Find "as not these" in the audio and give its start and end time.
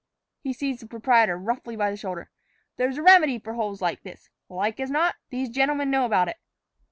4.79-5.47